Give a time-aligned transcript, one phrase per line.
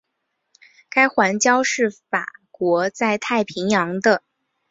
[0.89, 4.23] 该环礁是法国在太平洋的。